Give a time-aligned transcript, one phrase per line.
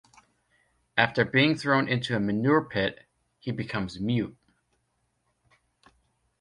[0.97, 3.05] After being thrown into a manure pit,
[3.37, 4.35] he becomes mute.